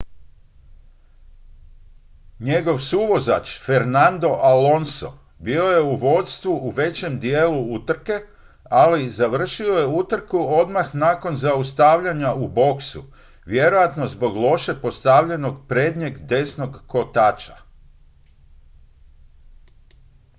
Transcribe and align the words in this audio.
njegov 2.39 2.77
suvozač 2.79 3.59
fernando 3.65 4.27
alonso 4.29 5.11
bio 5.39 5.63
je 5.65 5.81
u 5.81 5.95
vodstvu 5.95 6.57
u 6.67 6.69
većem 6.69 7.19
dijelu 7.19 7.75
utrke 7.75 8.13
ali 8.69 9.09
završio 9.09 9.73
je 9.77 9.79
je 9.79 9.85
utrku 9.87 10.45
odmah 10.49 10.95
nakon 10.95 11.35
zaustavljanja 11.35 12.33
u 12.33 12.47
boksu 12.47 13.03
vjerojatno 13.45 14.07
zbog 14.07 14.35
loše 14.37 14.81
postavljenog 14.81 15.67
prednjeg 15.67 16.17
desnog 16.17 16.81
kotača 16.87 17.55